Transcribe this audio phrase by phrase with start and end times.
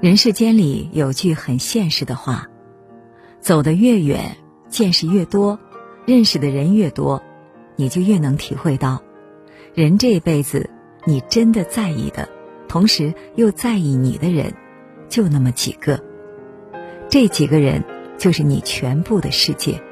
[0.00, 2.48] 人世间里有句很现实的话：
[3.38, 4.34] 走得越远，
[4.70, 5.60] 见识越多，
[6.06, 7.22] 认识的人越多，
[7.76, 9.02] 你就越能体会到，
[9.74, 10.70] 人这一辈子，
[11.04, 12.26] 你真的在意的，
[12.66, 14.54] 同时又在意你的人，
[15.10, 16.02] 就那么几个。
[17.10, 17.84] 这几个人，
[18.16, 19.82] 就是你全部的世界。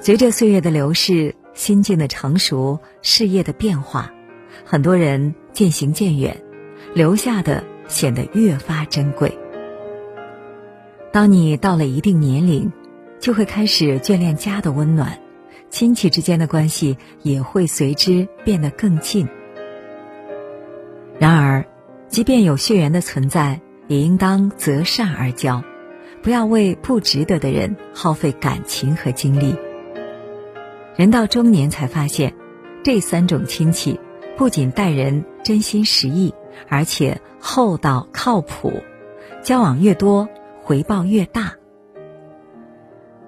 [0.00, 4.10] 随着岁月的流逝，心境的成熟，事业的变化，
[4.64, 6.42] 很多人渐行渐远，
[6.94, 7.62] 留下的。
[7.88, 9.36] 显得越发珍贵。
[11.12, 12.70] 当你到了一定年龄，
[13.18, 15.18] 就会开始眷恋家的温暖，
[15.70, 19.26] 亲戚之间的关系也会随之变得更近。
[21.18, 21.64] 然而，
[22.08, 25.62] 即便有血缘的存在，也应当择善而交，
[26.22, 29.54] 不要为不值得的人耗费感情和精力。
[30.96, 32.34] 人到中年才发现，
[32.84, 33.98] 这三种亲戚
[34.36, 36.34] 不仅待人真心实意。
[36.68, 38.72] 而且厚道靠谱，
[39.42, 40.28] 交往越多，
[40.62, 41.54] 回报越大。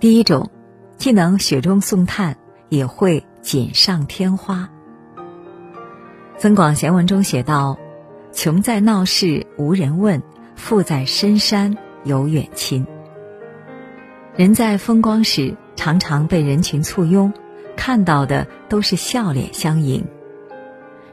[0.00, 0.50] 第一种，
[0.96, 2.36] 既能雪中送炭，
[2.68, 4.70] 也会锦上添花。
[6.40, 7.78] 《增广贤文》中写道
[8.32, 10.22] ：“穷在闹市无人问，
[10.54, 12.86] 富在深山有远亲。”
[14.36, 17.32] 人在风光时，常常被人群簇拥，
[17.76, 20.04] 看到的都是笑脸相迎；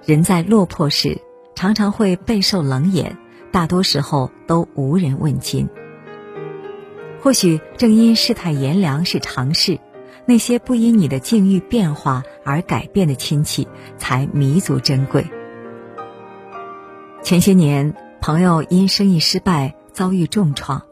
[0.05, 1.19] 人在落魄时，
[1.55, 3.17] 常常会备受冷眼，
[3.49, 5.69] 大多时候都无人问津。
[7.21, 9.79] 或许正因世态炎凉是常事，
[10.25, 15.25] 那些不因你的境遇变化而改变的亲戚才弥足珍贵。
[17.23, 20.83] 前些年，朋友因生意失败遭遇重创，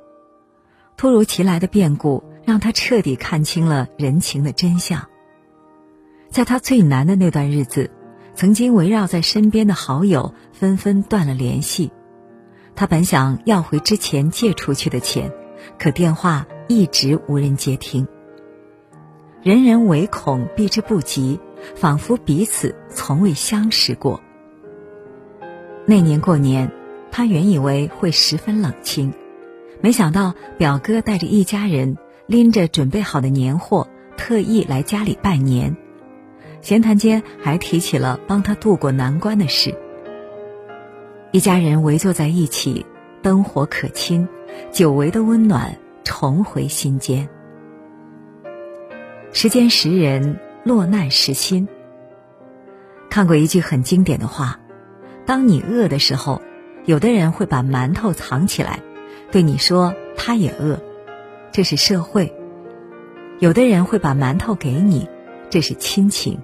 [0.95, 5.07] 突如其来的变故让他彻底看清了人情的真相。
[6.31, 7.91] 在他最难的那段日子。
[8.35, 11.91] 曾经围绕在身边的好友纷纷断了联系，
[12.75, 15.31] 他本想要回之前借出去的钱，
[15.77, 18.07] 可电话一直无人接听。
[19.41, 21.39] 人人唯恐避之不及，
[21.75, 24.21] 仿佛彼此从未相识过。
[25.85, 26.71] 那年过年，
[27.11, 29.13] 他原以为会十分冷清，
[29.81, 35.75] 没想到表哥带着一家人拎着准备好的年货，特意来家里拜年。
[36.63, 39.75] 闲谈间还提起了帮他渡过难关的事。
[41.31, 42.85] 一家人围坐在一起，
[43.21, 44.25] 灯火可亲，
[44.71, 47.27] 久违的温暖重回心间。
[49.33, 51.67] 时间识人，落难识心。
[53.09, 54.57] 看过一句很经典的话：
[55.25, 56.41] 当你饿的时候，
[56.85, 58.79] 有的人会把馒头藏起来，
[59.31, 60.79] 对你说他也饿，
[61.51, 62.31] 这是社会；
[63.39, 65.09] 有的人会把馒头给你，
[65.49, 66.39] 这是亲情。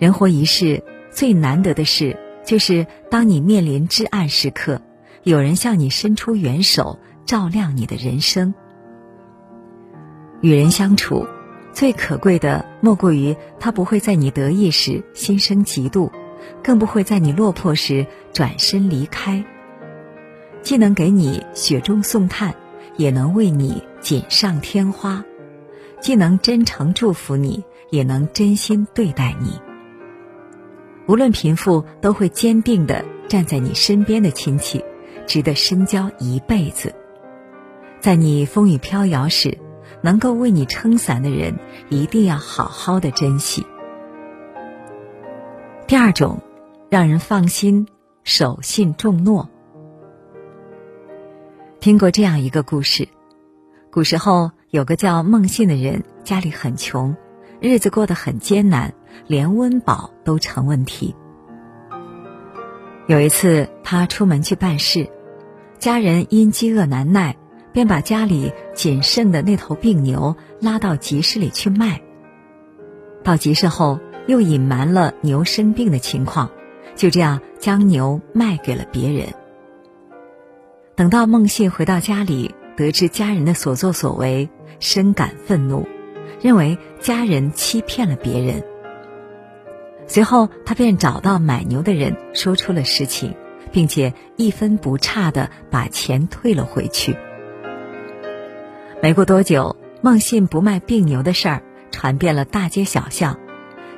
[0.00, 4.80] 人活一世，最难得的事就是当你面临至暗时刻，
[5.24, 8.54] 有人向你伸出援手，照亮你的人生。
[10.40, 11.26] 与人相处，
[11.74, 16.10] 最可贵的莫过于他不会在你得意时心生嫉妒，
[16.62, 19.44] 更不会在你落魄时转身离开。
[20.62, 22.54] 既能给你雪中送炭，
[22.96, 25.22] 也能为你锦上添花；
[26.00, 29.60] 既能真诚祝福你，也能真心对待你。
[31.10, 34.84] 无论贫富，都会坚定的站在你身边的亲戚，
[35.26, 36.94] 值得深交一辈子。
[37.98, 39.58] 在你风雨飘摇时，
[40.02, 43.66] 能够为你撑伞的人，一定要好好的珍惜。
[45.88, 46.40] 第二种，
[46.88, 47.88] 让人放心，
[48.22, 49.50] 守信重诺。
[51.80, 53.08] 听过这样一个故事：
[53.90, 57.16] 古时候有个叫孟信的人，家里很穷。
[57.58, 58.94] 日子过得很艰难，
[59.26, 61.14] 连温饱都成问题。
[63.06, 65.08] 有一次，他出门去办事，
[65.78, 67.36] 家人因饥饿难耐，
[67.72, 72.00] 便把家里仅剩的那头病牛拉到集市里去卖。
[73.24, 76.50] 到集市后，又隐瞒了牛生病的情况，
[76.94, 79.28] 就这样将牛卖给了别人。
[80.94, 84.48] 等到孟信回到家里，得知家人的所作所为，
[84.78, 85.88] 深感愤怒。
[86.40, 88.62] 认为家人欺骗了别人，
[90.10, 93.36] 随后他便找到买牛的人，说出了实情，
[93.70, 97.16] 并且一分不差的把钱退了回去。
[99.00, 101.62] 没过多久，孟信不卖病牛的事儿
[101.92, 103.38] 传遍了大街小巷，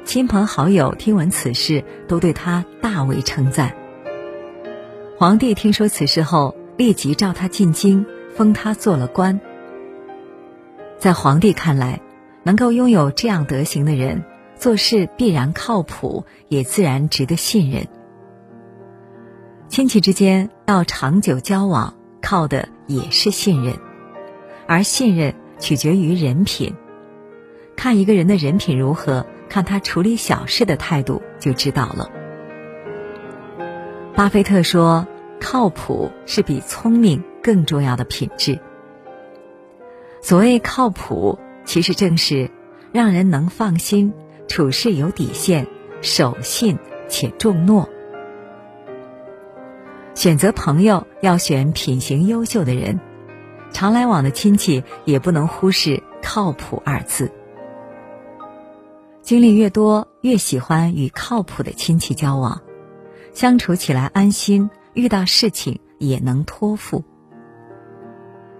[0.05, 3.75] 亲朋好友听闻此事，都对他大为称赞。
[5.17, 8.05] 皇帝听说此事后，立即召他进京，
[8.35, 9.41] 封他做了官。
[10.99, 12.03] 在皇帝看来，
[12.43, 14.25] 能够拥有这样德行的人，
[14.63, 17.89] 做事必然靠谱，也自然值得信任。
[19.67, 23.75] 亲戚之间要长久交往，靠的也是信任，
[24.69, 26.77] 而信任取决于人品。
[27.75, 32.09] 看一个人的人品如何，看他处理小事的态度就知道了。
[34.15, 35.09] 巴菲特说
[35.43, 38.61] ：“靠谱是比聪明更重要的品质。”
[40.23, 42.49] 所谓靠谱，其实正是
[42.93, 44.13] 让人能放心、
[44.53, 45.67] 处事有底线、
[46.03, 46.79] 守信
[47.09, 47.89] 且重诺。
[50.15, 53.01] 选择朋友要选品行优秀的人，
[53.71, 57.33] 常来往的亲戚也不能忽视“靠谱”二字。
[59.23, 62.61] 经历越多，越喜欢与靠谱的亲戚交往。
[63.33, 67.05] 相处起来安心，遇到事情也能托付。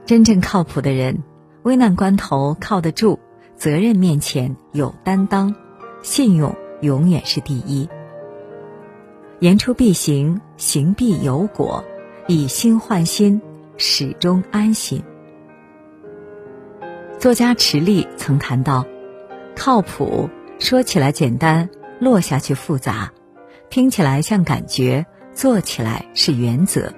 [0.07, 1.23] 真正靠谱的人，
[1.65, 3.19] 危难关头靠得住，
[3.57, 5.55] 责任面前有担当，
[6.03, 7.89] 信用永远是第一。
[9.39, 11.85] 言出必行，行必有果，
[12.27, 13.41] 以心换心，
[13.77, 15.03] 始终安心。
[17.19, 18.85] 作家池莉曾谈到，
[19.55, 20.29] 靠谱
[20.59, 21.69] 说起来简单，
[22.01, 23.13] 落下去复杂。
[23.71, 26.93] 听起来像感觉，做起来是原则。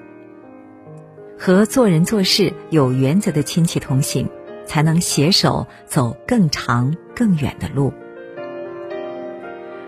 [1.38, 4.28] 和做人做事有原则的亲戚同行，
[4.66, 7.92] 才能携手走更长更远的路。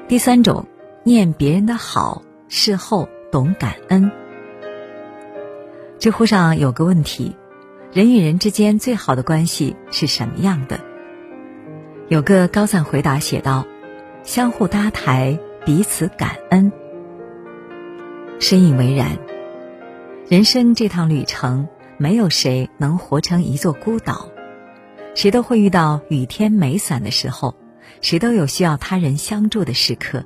[0.08, 0.66] 第三种，
[1.02, 4.10] 念别人的好，事后懂感恩。
[5.98, 7.34] 知乎上有个问题：
[7.92, 10.78] 人与人之间最好的关系是什么样的？
[12.08, 13.66] 有个高赞回答写道：
[14.22, 15.38] 相互搭台。
[15.64, 16.70] 彼此感恩，
[18.38, 19.18] 深以为然。
[20.28, 21.66] 人生这趟旅程，
[21.98, 24.28] 没有谁能活成一座孤岛，
[25.16, 27.56] 谁都会遇到雨天没伞的时候，
[28.00, 30.24] 谁都有需要他人相助的时刻。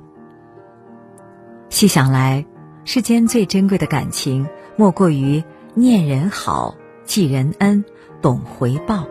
[1.69, 2.45] 细想来，
[2.85, 5.43] 世间最珍贵的感情，莫过于
[5.73, 6.75] 念人好、
[7.05, 7.83] 记人恩、
[8.21, 9.07] 懂回报。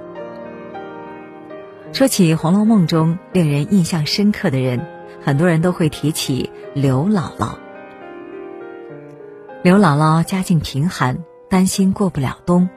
[1.93, 4.87] 说起《红楼梦》中令人印象深刻的人。
[5.23, 7.57] 很多人都会提起刘姥姥。
[9.63, 11.19] 刘姥姥家境贫寒，
[11.51, 12.71] 担心过不了冬，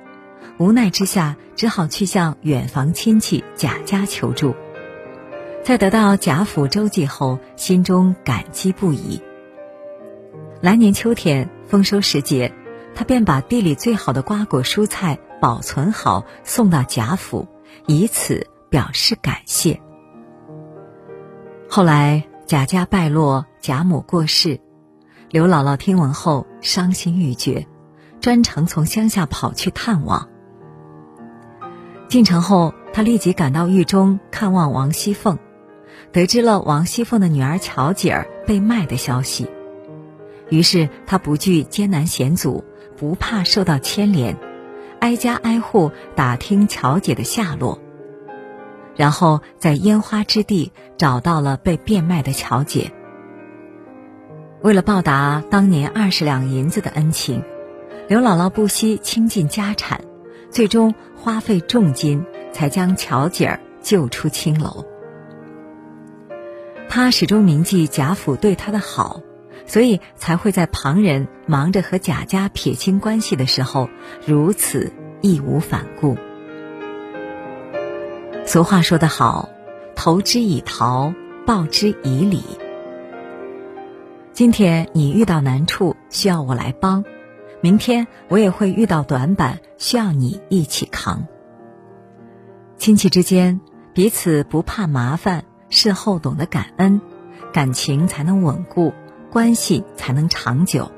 [0.58, 4.56] 无奈之下只好去向远房亲戚贾家求助。
[5.64, 9.22] 在得到贾府周济后，心中感激不已。
[10.62, 12.54] 来年秋天丰收时节，
[12.94, 17.48] 他便把地里最好的瓜果蔬菜保存好，送到贾府，
[17.88, 19.80] 以此表示感谢。
[21.70, 22.24] 后来。
[22.46, 24.60] 贾家败落，贾母过世，
[25.30, 27.66] 刘姥姥听闻后伤心欲绝，
[28.20, 30.28] 专程从乡下跑去探望。
[32.10, 35.40] 进城后，他立即赶到狱中看望王熙凤，
[36.12, 39.48] 得知了王熙凤的女儿巧姐儿被卖的消息，
[40.50, 42.64] 于是他不惧艰难险阻，
[42.98, 44.38] 不怕受到牵连，
[45.00, 47.80] 挨家挨户打听巧姐的下落。
[48.96, 52.92] 然后在烟花之地找到了被变卖的乔姐。
[54.62, 57.44] 为了报答当年二十两银子的恩情，
[58.08, 60.02] 刘姥姥不惜倾尽家产，
[60.52, 64.86] 最终花费重金才将乔姐儿救出青楼。
[66.96, 69.20] 他始终铭记贾府对他的好，
[69.66, 73.90] 所以才会在旁人忙着和贾家撇清关系的时候，
[74.28, 76.16] 如此义无反顾。
[78.46, 79.50] 俗话说得好，
[79.96, 81.16] 投之以桃，
[81.48, 82.44] 报之以李。
[84.32, 87.04] 今天你遇到难处需要我来帮，
[87.60, 91.26] 明天我也会遇到短板需要你一起扛。
[92.78, 93.62] 亲戚之间
[93.96, 97.02] 彼此不怕麻烦，事后懂得感恩，
[97.52, 98.94] 感情才能稳固，
[99.32, 100.92] 关系才能长久。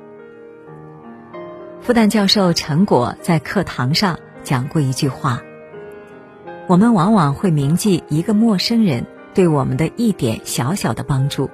[1.82, 5.42] 复旦教授陈果在课堂上讲过一句话。
[6.68, 11.50] 我们往往会铭记一个陌生人对我们的一点小小的帮助，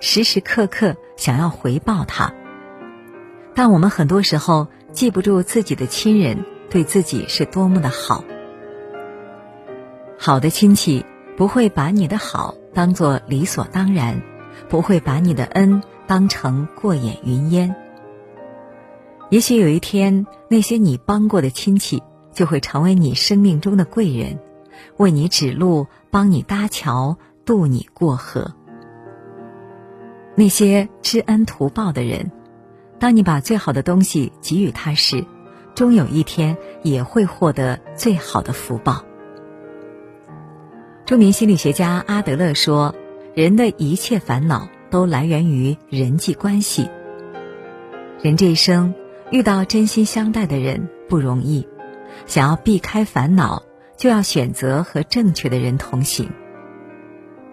[0.00, 2.34] 时时刻刻想要回报他。
[3.54, 8.24] 但我们很多时候记不住自己的亲人对自己是多么的好。
[10.18, 11.06] 好的亲戚
[11.36, 14.22] 不会把你的好当做理所当然，
[14.68, 17.74] 不会把你的恩当成过眼云烟。
[19.30, 24.38] 也许有一天，那些你帮过的亲戚就会成为你生命中的贵人。
[24.96, 28.54] 为你指路，帮你搭桥，渡你过河。
[30.36, 32.30] 那些知恩图报的人，
[33.00, 35.24] 当你把最好的东西给予他时，
[35.74, 39.04] 终有一天也会获得最好的福报。
[41.08, 42.94] 著名心理学家阿德勒说
[43.34, 46.90] ：“人的一切烦恼都来源于人际关系。
[48.20, 48.92] 人这一生
[49.30, 51.66] 遇到真心相待的人不容易，
[52.26, 53.62] 想要避开烦恼，
[53.96, 56.28] 就要选择和正确的人同行。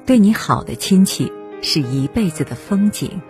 [0.06, 1.32] 对你好的亲戚
[1.62, 3.22] 是一辈子的风景。